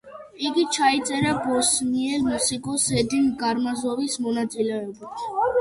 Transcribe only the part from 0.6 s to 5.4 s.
ჩაიწერა ბოსნიელი მუსიკოს ედინ კარამაზოვის მონაწილეობით.